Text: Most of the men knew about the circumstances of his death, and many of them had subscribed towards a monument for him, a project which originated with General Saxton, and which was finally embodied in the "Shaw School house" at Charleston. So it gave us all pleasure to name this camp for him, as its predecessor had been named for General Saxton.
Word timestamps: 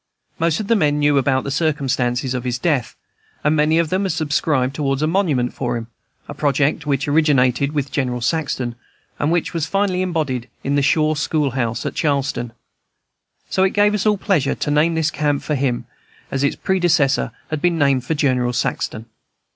Most 0.39 0.59
of 0.59 0.65
the 0.67 0.75
men 0.75 0.97
knew 0.97 1.19
about 1.19 1.43
the 1.43 1.51
circumstances 1.51 2.33
of 2.33 2.43
his 2.43 2.57
death, 2.57 2.95
and 3.43 3.55
many 3.55 3.77
of 3.77 3.89
them 3.89 4.01
had 4.01 4.11
subscribed 4.11 4.73
towards 4.73 5.03
a 5.03 5.05
monument 5.05 5.53
for 5.53 5.77
him, 5.77 5.89
a 6.27 6.33
project 6.33 6.87
which 6.87 7.07
originated 7.07 7.73
with 7.73 7.91
General 7.91 8.19
Saxton, 8.19 8.73
and 9.19 9.31
which 9.31 9.53
was 9.53 9.67
finally 9.67 10.01
embodied 10.01 10.49
in 10.63 10.73
the 10.73 10.81
"Shaw 10.81 11.13
School 11.13 11.51
house" 11.51 11.85
at 11.85 11.93
Charleston. 11.93 12.51
So 13.47 13.61
it 13.61 13.73
gave 13.73 13.93
us 13.93 14.07
all 14.07 14.17
pleasure 14.17 14.55
to 14.55 14.71
name 14.71 14.95
this 14.95 15.11
camp 15.11 15.43
for 15.43 15.53
him, 15.53 15.85
as 16.31 16.43
its 16.43 16.55
predecessor 16.55 17.31
had 17.51 17.61
been 17.61 17.77
named 17.77 18.03
for 18.03 18.15
General 18.15 18.53
Saxton. 18.53 19.05